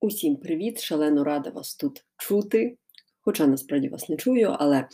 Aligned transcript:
Усім 0.00 0.36
привіт! 0.36 0.80
Шалено 0.80 1.24
рада 1.24 1.50
вас 1.50 1.76
тут 1.76 2.04
чути, 2.16 2.76
хоча 3.20 3.46
насправді 3.46 3.88
вас 3.88 4.08
не 4.08 4.16
чую, 4.16 4.56
але 4.58 4.88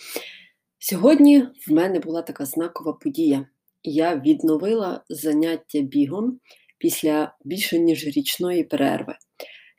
сьогодні 0.79 1.38
в 1.38 1.73
мене 1.73 2.00
була 2.00 2.23
така 2.23 2.45
знакова 2.45 2.93
подія. 2.93 3.46
Я 3.82 4.17
відновила 4.17 5.04
заняття 5.09 5.80
бігом 5.80 6.40
після 6.79 7.37
більше 7.45 7.79
ніж 7.79 8.06
річної 8.06 8.64
перерви. 8.64 9.14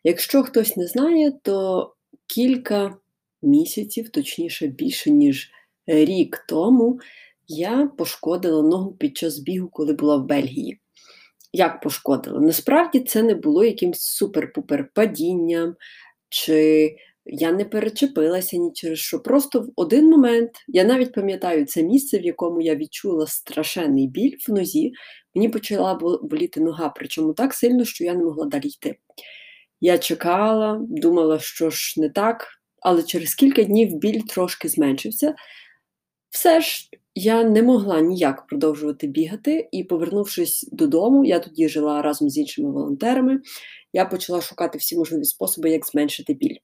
Якщо 0.03 0.43
хтось 0.43 0.77
не 0.77 0.87
знає, 0.87 1.31
то 1.43 1.93
кілька 2.27 2.97
місяців, 3.41 4.09
точніше 4.09 4.67
більше 4.67 5.11
ніж 5.11 5.51
рік 5.87 6.45
тому, 6.49 6.99
я 7.47 7.87
пошкодила 7.97 8.61
ногу 8.61 8.93
під 8.93 9.17
час 9.17 9.39
бігу, 9.39 9.69
коли 9.69 9.93
була 9.93 10.17
в 10.17 10.25
Бельгії 10.25 10.79
як 11.55 11.81
пошкодило. 11.81 12.41
Насправді 12.41 12.99
це 12.99 13.23
не 13.23 13.35
було 13.35 13.65
якимсь 13.65 14.21
супер-пупер 14.21 14.85
падінням, 14.93 15.75
чи 16.29 16.95
я 17.25 17.51
не 17.51 17.65
перечепилася 17.65 18.57
ні 18.57 18.71
через 18.73 18.99
що. 18.99 19.19
Просто 19.19 19.61
в 19.61 19.67
один 19.75 20.09
момент, 20.09 20.51
я 20.67 20.83
навіть 20.83 21.13
пам'ятаю 21.13 21.65
це 21.65 21.83
місце, 21.83 22.19
в 22.19 22.25
якому 22.25 22.61
я 22.61 22.75
відчула 22.75 23.27
страшенний 23.27 24.07
біль 24.07 24.35
в 24.47 24.51
нозі, 24.51 24.91
мені 25.35 25.49
почала 25.49 26.19
боліти 26.23 26.59
нога, 26.59 26.89
причому 26.89 27.33
так 27.33 27.53
сильно, 27.53 27.85
що 27.85 28.03
я 28.03 28.13
не 28.13 28.23
могла 28.23 28.45
далі 28.45 28.67
йти. 28.67 28.95
Я 29.81 29.97
чекала, 29.97 30.79
думала, 30.81 31.39
що 31.39 31.69
ж 31.69 32.01
не 32.01 32.09
так, 32.09 32.47
але 32.81 33.03
через 33.03 33.35
кілька 33.35 33.63
днів 33.63 33.95
біль 33.95 34.21
трошки 34.21 34.69
зменшився. 34.69 35.35
Все 36.35 36.61
ж 36.61 36.89
я 37.13 37.43
не 37.43 37.63
могла 37.63 38.01
ніяк 38.01 38.47
продовжувати 38.47 39.07
бігати, 39.07 39.69
і, 39.71 39.83
повернувшись 39.83 40.69
додому, 40.71 41.25
я 41.25 41.39
тоді 41.39 41.69
жила 41.69 42.01
разом 42.01 42.29
з 42.29 42.37
іншими 42.37 42.71
волонтерами. 42.71 43.41
Я 43.93 44.05
почала 44.05 44.41
шукати 44.41 44.77
всі 44.77 44.97
можливі 44.97 45.23
способи, 45.23 45.69
як 45.69 45.85
зменшити 45.85 46.33
біль. 46.33 46.57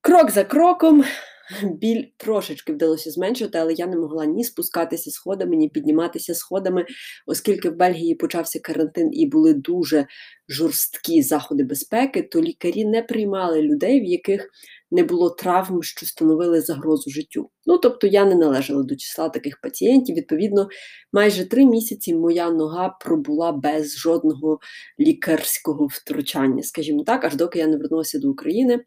Крок 0.00 0.30
за 0.30 0.44
кроком 0.44 1.04
біль 1.62 2.04
трошечки 2.16 2.72
вдалося 2.72 3.10
зменшити, 3.10 3.58
але 3.58 3.72
я 3.72 3.86
не 3.86 3.96
могла 3.96 4.24
ні 4.26 4.44
спускатися 4.44 5.10
сходами, 5.10 5.56
ні 5.56 5.68
підніматися 5.68 6.34
сходами, 6.34 6.86
оскільки 7.26 7.70
в 7.70 7.76
Бельгії 7.76 8.14
почався 8.14 8.60
карантин 8.60 9.10
і 9.12 9.26
були 9.26 9.54
дуже 9.54 10.06
жорсткі 10.48 11.22
заходи 11.22 11.64
безпеки, 11.64 12.22
то 12.22 12.40
лікарі 12.40 12.84
не 12.84 13.02
приймали 13.02 13.62
людей, 13.62 14.00
в 14.00 14.04
яких 14.04 14.50
не 14.90 15.04
було 15.04 15.30
травм, 15.30 15.82
що 15.82 16.06
становили 16.06 16.60
загрозу 16.60 17.10
життю. 17.10 17.50
Ну 17.66 17.78
тобто 17.78 18.06
я 18.06 18.24
не 18.24 18.34
належала 18.34 18.82
до 18.82 18.96
числа 18.96 19.28
таких 19.28 19.60
пацієнтів. 19.60 20.16
Відповідно, 20.16 20.68
майже 21.12 21.44
три 21.44 21.66
місяці 21.66 22.14
моя 22.14 22.50
нога 22.50 22.88
пробула 23.00 23.52
без 23.52 23.96
жодного 23.96 24.58
лікарського 25.00 25.86
втручання, 25.86 26.62
скажімо 26.62 27.04
так, 27.04 27.24
аж 27.24 27.34
доки 27.34 27.58
я 27.58 27.66
не 27.66 27.76
вернулася 27.76 28.18
до 28.18 28.30
України. 28.30 28.84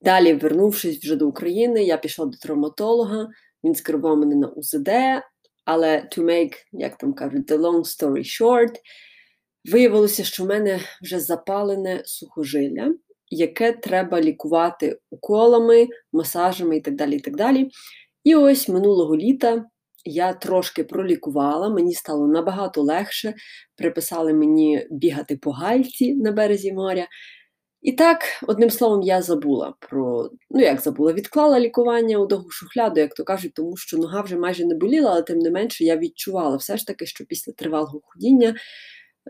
Далі, 0.00 0.32
вернувшись 0.32 0.98
вже 0.98 1.16
до 1.16 1.28
України, 1.28 1.84
я 1.84 1.96
пішла 1.96 2.26
до 2.26 2.38
травматолога, 2.38 3.28
він 3.64 3.74
скерував 3.74 4.18
мене 4.18 4.34
на 4.34 4.48
УЗД, 4.48 4.88
але 5.64 5.96
to 5.96 6.24
make, 6.24 6.52
як 6.72 6.98
там 6.98 7.12
кажуть, 7.12 7.50
the 7.50 7.58
long 7.58 7.80
story 7.80 8.42
short, 8.42 8.74
виявилося, 9.72 10.24
що 10.24 10.44
в 10.44 10.46
мене 10.46 10.80
вже 11.02 11.20
запалене 11.20 12.02
сухожилля, 12.04 12.94
яке 13.30 13.72
треба 13.72 14.20
лікувати 14.20 14.98
уколами, 15.10 15.88
масажами 16.12 16.76
і 16.76 16.80
так 16.80 16.94
далі. 16.94 17.16
І 17.16 17.20
так 17.20 17.36
далі. 17.36 17.70
І 18.24 18.34
ось 18.34 18.68
минулого 18.68 19.16
літа 19.16 19.64
я 20.04 20.32
трошки 20.32 20.84
пролікувала, 20.84 21.68
мені 21.68 21.94
стало 21.94 22.26
набагато 22.26 22.82
легше. 22.82 23.34
Приписали 23.76 24.32
мені 24.32 24.86
бігати 24.90 25.36
по 25.36 25.50
гальці 25.50 26.14
на 26.14 26.32
березі 26.32 26.72
моря. 26.72 27.06
І 27.88 27.92
так, 27.92 28.18
одним 28.46 28.70
словом, 28.70 29.02
я 29.02 29.22
забула 29.22 29.74
про, 29.80 30.30
ну 30.50 30.60
як 30.60 30.80
забула, 30.80 31.12
відклала 31.12 31.60
лікування 31.60 32.18
у 32.18 32.26
довгу 32.26 32.50
шухляду, 32.50 33.00
як 33.00 33.14
то 33.14 33.24
кажуть, 33.24 33.54
тому 33.54 33.76
що 33.76 33.98
нога 33.98 34.20
вже 34.20 34.36
майже 34.36 34.64
не 34.64 34.74
боліла, 34.74 35.10
але 35.10 35.22
тим 35.22 35.38
не 35.38 35.50
менше 35.50 35.84
я 35.84 35.96
відчувала 35.96 36.56
все 36.56 36.76
ж 36.76 36.86
таки, 36.86 37.06
що 37.06 37.24
після 37.24 37.52
тривалого 37.52 38.00
ходіння 38.04 38.56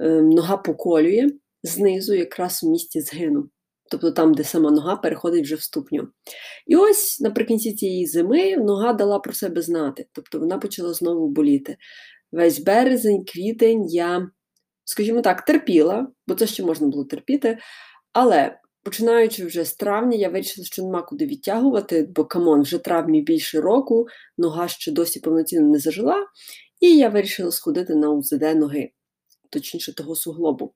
е, 0.01 0.09
нога 0.23 0.57
поколює 0.57 1.29
знизу, 1.63 2.15
якраз 2.15 2.65
у 2.65 2.71
місці 2.71 3.01
згину. 3.01 3.49
Тобто 3.91 4.11
там, 4.11 4.35
де 4.35 4.45
сама 4.45 4.71
нога 4.71 4.97
переходить 4.97 5.45
вже 5.45 5.55
в 5.55 5.63
ступню. 5.63 6.09
І 6.67 6.77
ось 6.77 7.21
наприкінці 7.21 7.73
цієї 7.73 8.07
зими 8.07 8.57
нога 8.57 8.93
дала 8.93 9.19
про 9.19 9.33
себе 9.33 9.63
знати, 9.63 10.07
тобто 10.13 10.39
вона 10.39 10.59
почала 10.59 10.93
знову 10.93 11.29
боліти. 11.29 11.77
Весь 12.33 12.59
березень, 12.59 13.25
квітень 13.25 13.87
я, 13.89 14.31
скажімо 14.85 15.21
так, 15.21 15.45
терпіла, 15.45 16.09
бо 16.27 16.35
це 16.35 16.47
ще 16.47 16.63
можна 16.63 16.87
було 16.87 17.05
терпіти. 17.05 17.59
Але 18.21 18.59
починаючи 18.83 19.47
вже 19.47 19.65
з 19.65 19.75
травня, 19.75 20.17
я 20.17 20.29
вирішила, 20.29 20.67
що 20.67 20.83
нема 20.83 21.03
куди 21.03 21.27
відтягувати, 21.27 22.09
бо 22.15 22.25
come 22.25 22.46
on, 22.46 22.63
вже 22.63 22.79
травні 22.79 23.23
більше 23.23 23.61
року, 23.61 24.07
нога 24.39 24.69
ще 24.69 24.93
досі 24.93 25.21
повноцінно 25.21 25.69
не 25.69 25.79
зажила. 25.79 26.27
І 26.81 26.97
я 26.97 27.09
вирішила 27.09 27.51
сходити 27.51 27.95
на 27.95 28.11
УЗД 28.11 28.43
ноги, 28.43 28.91
точніше, 29.51 29.95
того 29.95 30.15
суглобу. 30.17 30.75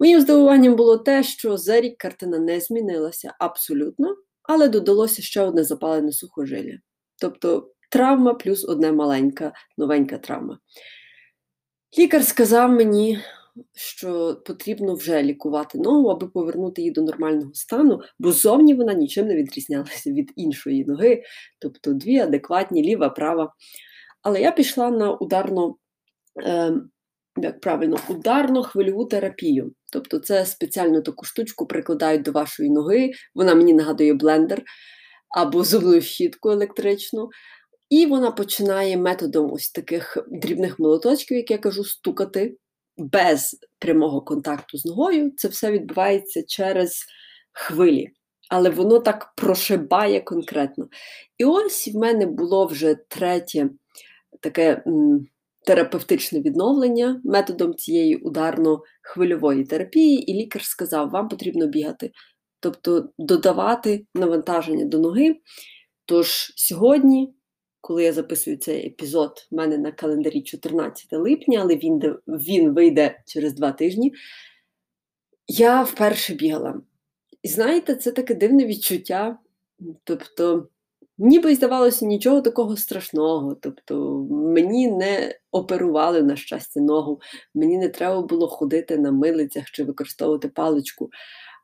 Моїм 0.00 0.20
здивуванням 0.20 0.76
було 0.76 0.98
те, 0.98 1.22
що 1.22 1.56
за 1.56 1.80
рік 1.80 1.98
картина 1.98 2.38
не 2.38 2.60
змінилася 2.60 3.34
абсолютно, 3.38 4.16
але 4.42 4.68
додалося 4.68 5.22
ще 5.22 5.40
одне 5.42 5.64
запалене 5.64 6.12
сухожилля. 6.12 6.78
Тобто 7.20 7.72
травма 7.90 8.34
плюс 8.34 8.64
одна 8.64 8.92
маленька 8.92 9.52
новенька 9.78 10.18
травма. 10.18 10.58
Лікар 11.98 12.24
сказав 12.24 12.72
мені 12.72 13.18
що 13.74 14.42
потрібно 14.46 14.94
вже 14.94 15.22
лікувати 15.22 15.78
ногу, 15.78 16.08
аби 16.08 16.28
повернути 16.28 16.82
її 16.82 16.92
до 16.92 17.02
нормального 17.02 17.54
стану, 17.54 18.00
бо 18.18 18.32
зовні 18.32 18.74
вона 18.74 18.94
нічим 18.94 19.26
не 19.26 19.34
відрізнялася 19.34 20.10
від 20.10 20.32
іншої 20.36 20.84
ноги, 20.84 21.22
тобто 21.60 21.92
дві 21.92 22.18
адекватні, 22.18 22.82
ліва, 22.82 23.08
права. 23.08 23.52
Але 24.22 24.40
я 24.40 24.52
пішла 24.52 24.90
на 24.90 25.12
ударну, 25.12 25.76
е, 26.42 26.72
як 27.36 27.60
правильно, 27.60 27.96
ударну 28.08 28.62
хвильову 28.62 29.04
терапію. 29.04 29.72
Тобто, 29.92 30.18
це 30.18 30.46
спеціальну 30.46 31.02
таку 31.02 31.24
штучку 31.24 31.66
прикладають 31.66 32.22
до 32.22 32.32
вашої 32.32 32.70
ноги, 32.70 33.10
вона 33.34 33.54
мені 33.54 33.74
нагадує 33.74 34.14
блендер 34.14 34.62
або 35.36 35.64
зубну 35.64 36.00
щітку 36.00 36.50
електричну. 36.50 37.28
І 37.90 38.06
вона 38.06 38.30
починає 38.30 38.96
методом 38.96 39.52
ось 39.52 39.70
таких 39.70 40.18
дрібних 40.30 40.78
молоточків, 40.78 41.36
як 41.36 41.50
я 41.50 41.58
кажу, 41.58 41.84
стукати 41.84 42.56
без 42.96 43.56
прямого 43.78 44.20
контакту 44.20 44.78
з 44.78 44.84
ногою, 44.84 45.32
це 45.36 45.48
все 45.48 45.70
відбувається 45.70 46.42
через 46.42 47.06
хвилі. 47.52 48.08
Але 48.50 48.70
воно 48.70 48.98
так 48.98 49.32
прошибає 49.36 50.20
конкретно. 50.20 50.88
І 51.38 51.44
ось 51.44 51.88
в 51.88 51.98
мене 51.98 52.26
було 52.26 52.66
вже 52.66 52.96
третє 53.08 53.70
таке 54.40 54.82
м, 54.86 55.26
терапевтичне 55.66 56.40
відновлення 56.40 57.20
методом 57.24 57.74
цієї 57.74 58.22
ударно-хвильової 58.22 59.66
терапії, 59.66 60.30
і 60.30 60.34
лікар 60.34 60.62
сказав, 60.62 61.10
вам 61.10 61.28
потрібно 61.28 61.66
бігати, 61.66 62.10
тобто 62.60 63.08
додавати 63.18 64.06
навантаження 64.14 64.84
до 64.84 64.98
ноги. 64.98 65.36
Тож 66.06 66.52
сьогодні 66.56 67.34
коли 67.82 68.04
я 68.04 68.12
записую 68.12 68.56
цей 68.56 68.86
епізод, 68.86 69.48
в 69.50 69.54
мене 69.54 69.78
на 69.78 69.92
календарі 69.92 70.42
14 70.42 71.12
липня, 71.12 71.60
але 71.62 71.76
він 71.76 72.16
він 72.26 72.74
вийде 72.74 73.22
через 73.26 73.54
два 73.54 73.72
тижні. 73.72 74.12
Я 75.48 75.82
вперше 75.82 76.34
бігала. 76.34 76.80
І 77.42 77.48
знаєте, 77.48 77.94
це 77.94 78.12
таке 78.12 78.34
дивне 78.34 78.66
відчуття. 78.66 79.38
Тобто, 80.04 80.68
ніби 81.18 81.54
здавалося 81.54 82.06
нічого 82.06 82.40
такого 82.40 82.76
страшного. 82.76 83.54
Тобто, 83.54 84.26
мені 84.30 84.88
не 84.88 85.38
оперували, 85.50 86.22
на 86.22 86.36
щастя, 86.36 86.80
ногу, 86.80 87.20
мені 87.54 87.78
не 87.78 87.88
треба 87.88 88.22
було 88.22 88.48
ходити 88.48 88.98
на 88.98 89.12
милицях 89.12 89.70
чи 89.70 89.84
використовувати 89.84 90.48
паличку. 90.48 91.10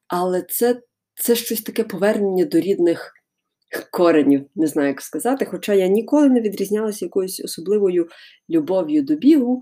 Але 0.09 0.43
це, 0.43 0.83
це 1.15 1.35
щось 1.35 1.63
таке 1.63 1.85
повернення 1.85 2.45
до 2.45 2.61
рідних 2.61 3.18
коренів, 3.91 4.47
не 4.55 4.67
знаю, 4.67 4.89
як 4.89 5.01
сказати. 5.01 5.45
Хоча 5.45 5.75
я 5.75 5.89
ніколи 5.89 6.29
не 6.29 6.41
відрізнялася 6.41 7.05
якоюсь 7.05 7.41
особливою 7.41 8.09
любов'ю 8.51 9.03
до 9.03 9.15
бігу, 9.15 9.61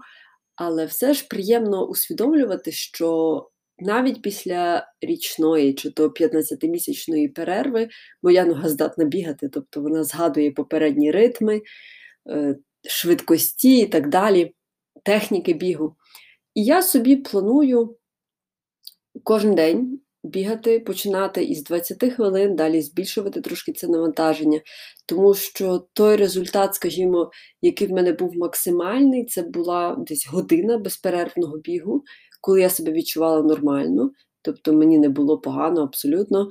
але 0.57 0.87
все 0.87 1.15
ж 1.15 1.27
приємно 1.31 1.87
усвідомлювати, 1.87 2.73
що 2.73 3.49
навіть 3.79 4.23
після 4.23 4.89
річної 5.01 5.75
чи 5.75 5.91
то 5.91 6.09
15-місячної 6.09 7.29
перерви 7.29 7.89
моя 8.23 8.45
нога 8.45 8.69
здатна 8.69 9.05
бігати, 9.05 9.49
тобто 9.49 9.81
вона 9.81 10.05
згадує 10.05 10.51
попередні 10.51 11.11
ритми, 11.11 11.63
е, 12.31 12.57
швидкості 12.89 13.79
і 13.79 13.87
так 13.87 14.09
далі, 14.09 14.55
техніки 15.05 15.53
бігу. 15.53 15.97
І 16.55 16.65
я 16.65 16.83
собі 16.83 17.17
планую 17.17 17.97
кожен 19.23 19.55
день 19.55 20.01
бігати, 20.27 20.81
починати 20.81 21.45
із 21.45 21.65
20 21.65 22.13
хвилин, 22.13 22.57
далі 22.57 22.83
збільшувати 22.83 23.41
трошки 23.41 23.73
це 23.73 23.89
навантаження, 23.89 24.61
тому 25.07 25.35
що 25.35 25.87
той 25.93 26.17
результат, 26.17 26.75
скажімо, 26.75 27.31
який 27.63 27.89
в 27.89 27.91
мене 27.93 28.13
був 28.13 28.37
максимальний, 28.37 29.25
це 29.25 29.43
була 29.43 29.97
десь 29.99 30.29
година 30.29 30.79
безперервного 30.79 31.59
бігу, 31.59 32.05
коли 32.41 32.61
я 32.61 32.71
себе 32.71 32.93
відчувала 32.93 33.43
нормально. 33.43 34.11
тобто 34.43 34.73
мені 34.73 34.99
не 34.99 35.09
було 35.09 35.39
погано 35.39 35.83
абсолютно. 35.83 36.49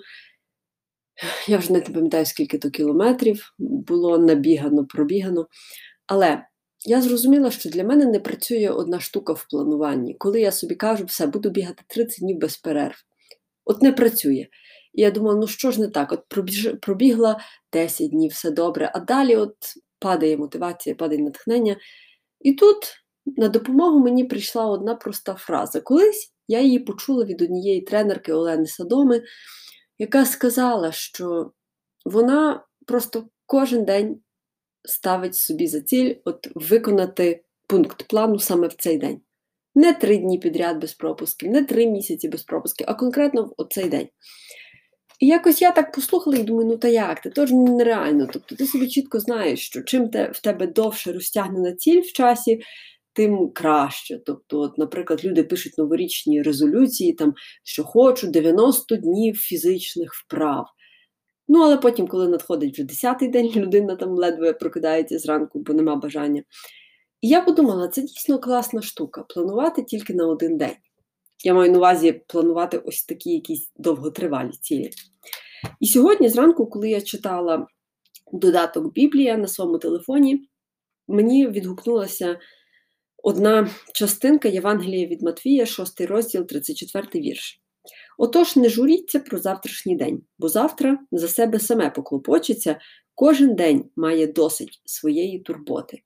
Я 1.48 1.58
вже 1.58 1.74
не 1.74 1.82
пам'ятаю, 1.82 2.26
скільки 2.26 2.58
то 2.58 2.70
кілометрів 2.70 3.54
було 3.60 4.18
набігано, 4.18 4.86
пробігано. 4.86 5.48
Але 6.08 6.46
я 6.86 7.02
зрозуміла, 7.02 7.52
що 7.52 7.70
для 7.70 7.84
мене 7.84 8.06
не 8.06 8.20
працює 8.20 8.70
одна 8.70 9.00
штука 9.00 9.34
в 9.34 9.48
плануванні. 9.50 10.14
Коли 10.14 10.42
я 10.42 10.52
собі 10.52 10.76
кажу, 10.76 11.06
все, 11.06 11.28
буду 11.28 11.50
бігати 11.50 11.84
30 11.88 12.20
днів 12.20 12.38
без 12.38 12.58
перерв. 12.58 12.96
От 13.66 13.82
не 13.82 13.92
працює. 13.92 14.48
І 14.94 15.02
я 15.02 15.12
думала, 15.12 15.36
ну 15.36 15.48
що 15.48 15.72
ж 15.72 15.82
не 15.82 15.88
так? 15.88 16.12
От 16.12 16.24
пробігла 16.82 17.40
10 17.74 18.10
днів, 18.10 18.32
все 18.32 18.52
добре, 18.52 18.92
а 18.94 19.00
далі 19.00 19.36
от 19.36 19.56
падає 20.00 20.38
мотивація, 20.38 20.96
падає 20.96 21.22
натхнення. 21.22 21.76
І 22.42 22.54
тут 22.54 22.78
на 23.26 23.50
допомогу 23.50 24.00
мені 24.00 24.24
прийшла 24.24 24.66
одна 24.66 24.96
проста 24.96 25.36
фраза. 25.36 25.82
Колись 25.82 26.34
я 26.48 26.62
її 26.62 26.80
почула 26.80 27.26
від 27.26 27.42
однієї 27.42 27.82
тренерки 27.82 28.34
Олени 28.34 28.68
Садоми, 28.68 29.24
яка 30.00 30.26
сказала, 30.26 30.92
що 30.92 31.52
вона 32.06 32.66
просто 32.88 33.28
кожен 33.46 33.86
день 33.86 34.22
ставить 34.84 35.36
собі 35.36 35.68
за 35.68 35.82
ціль 35.82 36.16
от 36.26 36.48
виконати 36.56 37.44
пункт 37.68 38.08
плану 38.08 38.40
саме 38.40 38.68
в 38.68 38.74
цей 38.74 38.98
день. 38.98 39.22
Не 39.76 39.94
три 39.94 40.18
дні 40.18 40.40
підряд 40.40 40.80
без 40.80 40.94
пропусків, 40.94 41.52
не 41.52 41.64
три 41.64 41.88
місяці 41.88 42.30
без 42.30 42.44
пропусків, 42.44 42.88
а 42.90 42.94
конкретно 42.94 43.44
в 43.44 43.54
оцей 43.58 43.90
день. 43.90 44.08
І 45.20 45.28
якось 45.28 45.62
я 45.62 45.72
так 45.72 45.92
послухала 45.92 46.38
і 46.38 46.44
думаю, 46.44 46.68
ну 46.68 46.78
та 46.78 46.88
як? 46.88 47.24
Це 47.24 47.30
теж 47.30 47.52
нереально. 47.52 48.28
Тобто 48.34 48.56
ти 48.56 48.68
собі 48.68 48.88
чітко 48.88 49.20
знаєш, 49.20 49.66
що 49.66 49.82
чим 49.82 50.10
те, 50.10 50.32
в 50.32 50.40
тебе 50.40 50.68
довше 50.68 51.14
розтягнена 51.14 51.74
ціль 51.74 52.02
в 52.02 52.12
часі, 52.12 52.62
тим 53.14 53.52
краще. 53.54 54.20
Тобто, 54.26 54.60
от, 54.60 54.78
наприклад, 54.78 55.26
люди 55.26 55.44
пишуть 55.44 55.78
новорічні 55.78 56.42
резолюції, 56.42 57.14
там, 57.14 57.34
що 57.64 57.84
хочу 57.84 58.28
90 58.28 58.96
днів 58.96 59.36
фізичних 59.36 60.14
вправ. 60.14 60.66
Ну, 61.48 61.62
але 61.62 61.78
потім, 61.78 62.08
коли 62.08 62.28
надходить 62.28 62.74
вже 62.74 62.84
10-й 62.84 63.28
день, 63.28 63.52
людина 63.56 63.96
там 63.96 64.10
ледве 64.10 64.54
прокидається 64.54 65.20
зранку, 65.20 65.60
бо 65.60 65.74
нема 65.74 65.96
бажання. 65.96 66.44
І 67.26 67.28
я 67.28 67.42
подумала, 67.42 67.88
це 67.88 68.02
дійсно 68.02 68.40
класна 68.40 68.82
штука 68.82 69.24
планувати 69.24 69.84
тільки 69.84 70.14
на 70.14 70.28
один 70.28 70.58
день. 70.58 70.76
Я 71.44 71.54
маю 71.54 71.72
на 71.72 71.78
увазі 71.78 72.22
планувати 72.28 72.78
ось 72.78 73.04
такі 73.04 73.32
якісь 73.32 73.72
довготривалі 73.78 74.52
цілі. 74.52 74.90
І 75.80 75.88
сьогодні, 75.88 76.30
зранку, 76.30 76.66
коли 76.66 76.90
я 76.90 77.02
читала 77.02 77.68
додаток 78.34 78.94
Біблія 78.94 79.38
на 79.38 79.48
своєму 79.48 79.78
телефоні, 79.78 80.50
мені 81.08 81.48
відгукнулася 81.48 82.40
одна 83.24 83.70
частинка 83.94 84.48
Євангелія 84.48 85.08
від 85.08 85.22
Матвія, 85.22 85.66
6 85.66 86.02
розділ, 86.02 86.46
34 86.46 87.08
вірш. 87.16 87.62
Отож, 88.18 88.56
не 88.56 88.70
журіться 88.70 89.20
про 89.20 89.38
завтрашній 89.38 89.96
день, 89.96 90.22
бо 90.40 90.50
завтра 90.50 91.00
за 91.12 91.28
себе 91.28 91.60
саме 91.60 91.90
поклопочеться, 91.90 92.80
кожен 93.16 93.56
день 93.56 93.90
має 93.96 94.28
досить 94.28 94.82
своєї 94.86 95.40
турботи. 95.40 96.02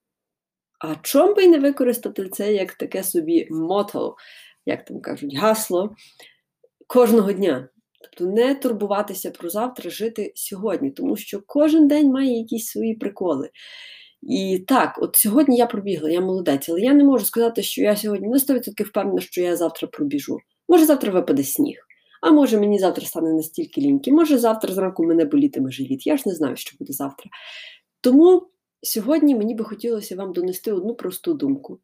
А 0.80 0.96
чом 1.02 1.34
би 1.36 1.48
не 1.48 1.60
використати 1.60 2.30
це 2.30 2.54
як 2.54 2.74
таке 2.74 3.04
собі 3.04 3.48
мото, 3.52 4.16
як 4.66 4.86
там 4.86 5.02
кажуть, 5.02 5.36
гасло 5.36 5.96
кожного 6.88 7.34
дня. 7.34 7.70
Тобто 8.02 8.34
не 8.34 8.56
турбуватися 8.56 9.32
про 9.32 9.50
завтра, 9.50 9.90
жити 9.90 10.32
сьогодні, 10.36 10.92
тому 10.92 11.18
що 11.18 11.42
кожен 11.46 11.88
день 11.88 12.12
має 12.12 12.38
якісь 12.38 12.66
свої 12.66 12.96
приколи. 12.96 13.50
І 14.22 14.66
так, 14.68 15.00
от 15.02 15.16
сьогодні 15.16 15.58
я 15.58 15.66
пробігла, 15.66 16.10
я 16.10 16.22
молодець, 16.22 16.70
але 16.70 16.82
я 16.82 16.94
не 16.94 17.04
можу 17.04 17.26
сказати, 17.26 17.64
що 17.64 17.82
я 17.82 17.96
сьогодні 17.96 18.28
на 18.28 18.38
100% 18.38 18.84
впевнена, 18.84 19.22
що 19.22 19.42
я 19.42 19.56
завтра 19.56 19.88
пробіжу. 19.88 20.38
Може, 20.70 20.86
завтра 20.86 21.12
випаде 21.12 21.44
сніг, 21.44 21.78
а 22.22 22.32
може 22.32 22.60
мені 22.60 22.80
завтра 22.80 23.06
стане 23.06 23.34
настільки 23.34 23.82
ліньки, 23.82 24.12
може 24.12 24.38
завтра 24.38 24.74
зранку 24.74 25.06
мене 25.06 25.26
болітиме 25.26 25.72
живіт. 25.72 26.08
Я 26.08 26.18
ж 26.18 26.24
не 26.26 26.36
знаю, 26.36 26.56
що 26.56 26.76
буде 26.80 26.94
завтра. 26.94 27.30
Тому 28.02 28.48
сьогодні 28.82 29.36
мені 29.36 29.56
би 29.56 29.64
хотілося 29.64 30.16
вам 30.16 30.34
донести 30.34 30.72
одну 30.72 30.96
просту 30.96 31.34
думку. 31.34 31.80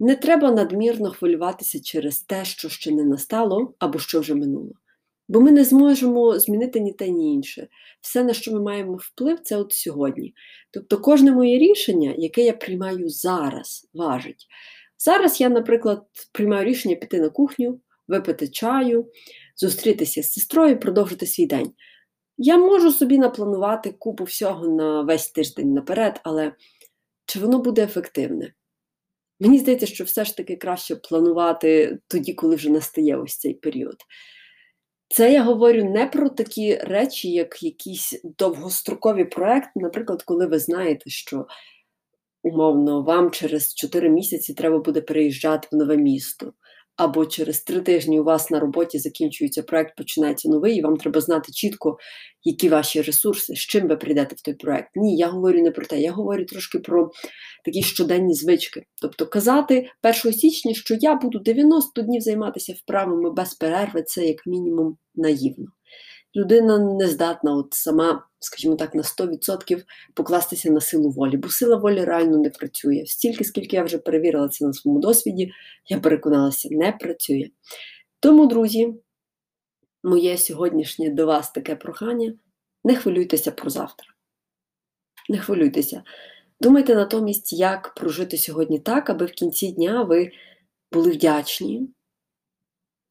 Не 0.00 0.16
треба 0.16 0.50
надмірно 0.50 1.10
хвилюватися 1.10 1.80
через 1.82 2.20
те, 2.20 2.44
що 2.44 2.68
ще 2.68 2.90
не 2.90 3.04
настало 3.04 3.74
або 3.78 3.98
що 3.98 4.20
вже 4.20 4.34
минуло. 4.34 4.72
Бо 5.28 5.40
ми 5.40 5.52
не 5.52 5.64
зможемо 5.64 6.38
змінити 6.38 6.80
ні 6.80 6.92
те, 6.92 7.08
ні 7.08 7.34
інше. 7.34 7.68
Все, 8.00 8.24
на 8.24 8.34
що 8.34 8.52
ми 8.52 8.60
маємо 8.60 8.98
вплив, 9.00 9.40
це 9.40 9.56
от 9.56 9.72
сьогодні. 9.72 10.34
Тобто, 10.70 10.98
кожне 10.98 11.32
моє 11.32 11.58
рішення, 11.58 12.14
яке 12.18 12.42
я 12.42 12.52
приймаю 12.52 13.08
зараз, 13.08 13.90
важить. 13.94 14.46
Зараз 14.98 15.40
я, 15.40 15.48
наприклад, 15.48 16.02
приймаю 16.32 16.64
рішення 16.64 16.96
піти 16.96 17.20
на 17.20 17.28
кухню, 17.28 17.80
випити 18.08 18.48
чаю, 18.48 19.10
зустрітися 19.56 20.22
з 20.22 20.32
сестрою, 20.32 20.80
продовжити 20.80 21.26
свій 21.26 21.46
день. 21.46 21.72
Я 22.38 22.56
можу 22.56 22.92
собі 22.92 23.18
напланувати 23.18 23.90
купу 23.90 24.24
всього 24.24 24.68
на 24.68 25.02
весь 25.02 25.30
тиждень 25.30 25.72
наперед, 25.72 26.20
але 26.24 26.52
чи 27.26 27.40
воно 27.40 27.58
буде 27.58 27.84
ефективне? 27.84 28.54
Мені 29.40 29.58
здається, 29.58 29.86
що 29.86 30.04
все 30.04 30.24
ж 30.24 30.36
таки 30.36 30.56
краще 30.56 30.96
планувати 30.96 31.98
тоді, 32.08 32.34
коли 32.34 32.56
вже 32.56 32.70
настає 32.70 33.16
ось 33.16 33.38
цей 33.38 33.54
період. 33.54 33.96
Це 35.08 35.32
я 35.32 35.42
говорю 35.42 35.84
не 35.84 36.06
про 36.06 36.28
такі 36.28 36.76
речі, 36.76 37.30
як 37.30 37.62
якісь 37.62 38.20
довгострокові 38.24 39.24
проекти, 39.24 39.70
наприклад, 39.76 40.22
коли 40.22 40.46
ви 40.46 40.58
знаєте, 40.58 41.10
що 41.10 41.46
умовно 42.42 43.02
вам 43.02 43.30
через 43.30 43.74
4 43.74 44.08
місяці 44.08 44.54
треба 44.54 44.78
буде 44.78 45.00
переїжджати 45.00 45.68
в 45.72 45.76
нове 45.76 45.96
місто 45.96 46.52
або 46.96 47.26
через 47.26 47.60
три 47.60 47.80
тижні 47.80 48.20
у 48.20 48.24
вас 48.24 48.50
на 48.50 48.60
роботі 48.60 48.98
закінчується 48.98 49.62
проект, 49.62 49.96
починається 49.96 50.48
новий, 50.48 50.76
і 50.76 50.82
вам 50.82 50.96
треба 50.96 51.20
знати 51.20 51.52
чітко, 51.52 51.98
які 52.44 52.68
ваші 52.68 53.02
ресурси, 53.02 53.54
з 53.54 53.58
чим 53.58 53.88
ви 53.88 53.96
прийдете 53.96 54.34
в 54.38 54.40
той 54.40 54.54
проект. 54.54 54.88
Ні, 54.94 55.16
я 55.16 55.28
говорю 55.28 55.62
не 55.62 55.70
про 55.70 55.86
те, 55.86 56.00
я 56.00 56.12
говорю 56.12 56.44
трошки 56.44 56.78
про 56.78 57.10
такі 57.64 57.82
щоденні 57.82 58.34
звички. 58.34 58.82
Тобто 59.02 59.26
казати 59.26 59.90
1 60.24 60.32
січня, 60.32 60.74
що 60.74 60.96
я 61.00 61.14
буду 61.14 61.38
90 61.38 62.02
днів 62.02 62.20
займатися 62.20 62.74
вправами 62.76 63.30
без 63.30 63.54
перерви, 63.54 64.02
це 64.02 64.26
як 64.26 64.46
мінімум 64.46 64.96
наївно 65.14 65.66
людина 66.36 66.78
не 66.78 67.08
здатна 67.08 67.56
от 67.56 67.74
сама, 67.74 68.26
скажімо 68.46 68.76
так, 68.76 68.94
на 68.94 69.02
100% 69.02 69.84
покластися 70.14 70.70
на 70.70 70.80
силу 70.80 71.10
волі, 71.10 71.36
бо 71.36 71.48
сила 71.48 71.76
волі 71.76 72.04
реально 72.04 72.38
не 72.38 72.50
працює. 72.50 73.02
Стільки, 73.06 73.44
скільки 73.44 73.76
я 73.76 73.84
вже 73.84 73.98
перевірила 73.98 74.48
це 74.48 74.66
на 74.66 74.72
своєму 74.72 75.00
досвіді, 75.00 75.52
я 75.88 76.00
переконалася, 76.00 76.68
не 76.72 76.92
працює. 76.92 77.50
Тому, 78.20 78.46
друзі, 78.46 78.94
моє 80.04 80.38
сьогоднішнє 80.38 81.10
до 81.10 81.26
вас 81.26 81.50
таке 81.50 81.76
прохання: 81.76 82.34
не 82.84 82.96
хвилюйтеся 82.96 83.50
про 83.50 83.70
завтра. 83.70 84.08
Не 85.28 85.38
хвилюйтеся. 85.38 86.02
Думайте 86.60 86.94
натомість, 86.94 87.52
як 87.52 87.94
прожити 87.94 88.38
сьогодні 88.38 88.78
так, 88.78 89.10
аби 89.10 89.26
в 89.26 89.32
кінці 89.32 89.72
дня 89.72 90.02
ви 90.02 90.30
були 90.92 91.10
вдячні 91.10 91.88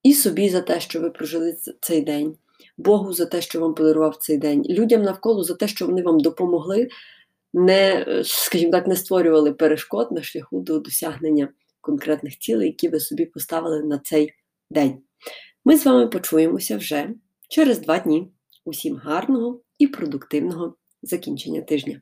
і 0.03 0.13
собі 0.13 0.49
за 0.49 0.61
те, 0.61 0.79
що 0.79 1.01
ви 1.01 1.09
прожили 1.09 1.57
цей 1.81 2.01
день, 2.01 2.37
Богу 2.77 3.13
за 3.13 3.25
те, 3.25 3.41
що 3.41 3.59
вам 3.59 3.75
подарував 3.75 4.15
цей 4.15 4.37
день, 4.37 4.63
людям 4.69 5.01
навколо 5.01 5.43
за 5.43 5.55
те, 5.55 5.67
що 5.67 5.85
вони 5.85 6.01
вам 6.01 6.19
допомогли, 6.19 6.87
не, 7.53 8.05
скажімо 8.25 8.71
так, 8.71 8.87
не 8.87 8.95
створювали 8.95 9.53
перешкод 9.53 10.11
на 10.11 10.23
шляху 10.23 10.59
до 10.59 10.79
досягнення 10.79 11.49
конкретних 11.81 12.39
цілей, 12.39 12.67
які 12.67 12.89
ви 12.89 12.99
собі 12.99 13.25
поставили 13.25 13.83
на 13.83 13.99
цей 13.99 14.33
день. 14.69 14.97
Ми 15.65 15.77
з 15.77 15.85
вами 15.85 16.07
почуємося 16.07 16.77
вже 16.77 17.09
через 17.49 17.79
два 17.79 17.99
дні. 17.99 18.31
Усім 18.65 18.95
гарного 18.95 19.61
і 19.77 19.87
продуктивного 19.87 20.75
закінчення 21.01 21.61
тижня. 21.61 22.01